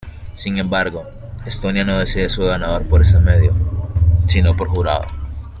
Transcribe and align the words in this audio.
Sin 0.33 0.57
embargo, 0.57 1.03
Estonia 1.45 1.85
no 1.85 1.99
decide 1.99 2.27
su 2.27 2.43
ganador 2.43 2.81
por 2.87 3.03
este 3.03 3.19
medio, 3.19 3.53
sino 4.25 4.57
por 4.57 4.69
un 4.69 4.73
jurado. 4.73 5.05